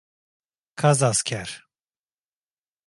[0.79, 1.61] Kazasker